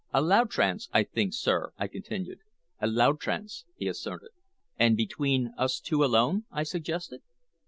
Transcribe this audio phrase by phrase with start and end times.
[0.11, 2.39] "A l'outrance, I think, sir?" I continued.
[2.79, 4.31] "A l'outrance," he assented.
[4.79, 7.21] "And between us two alone," I suggested.